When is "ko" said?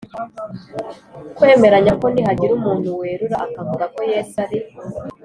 2.01-2.05, 3.93-3.99